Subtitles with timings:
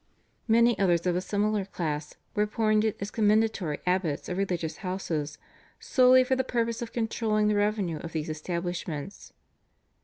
[0.47, 5.37] Many others of a similar class were appointed as commendatory abbots of religious houses
[5.79, 9.31] solely for the purpose of controlling the revenue of these establishments.